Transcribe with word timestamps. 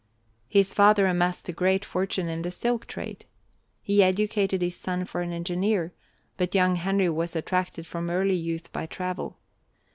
His 0.47 0.73
father 0.73 1.05
amassed 1.05 1.47
a 1.47 1.51
great 1.53 1.85
fortune 1.85 2.27
in 2.27 2.41
the 2.41 2.49
silk 2.49 2.87
trade. 2.87 3.23
He 3.83 4.01
educated 4.01 4.59
his 4.59 4.75
son 4.75 5.05
for 5.05 5.21
an 5.21 5.31
engineer, 5.31 5.93
but 6.37 6.55
young 6.55 6.75
Henry 6.77 7.09
was 7.11 7.35
attracted 7.35 7.85
from 7.85 8.09
early 8.09 8.33
youth 8.33 8.71
by 8.71 8.87
travel. 8.87 9.37